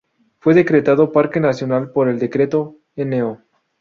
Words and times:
Fue 0.39 0.55
decretado 0.55 1.11
parque 1.11 1.39
nacional 1.39 1.91
por 1.91 2.07
el 2.09 2.17
Decreto 2.17 2.79
No. 2.95 3.39